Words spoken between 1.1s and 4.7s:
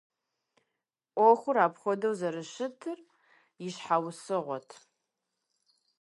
Ӏуэхур апхуэдэу зэрыщытым и щхьэусыгъуэт.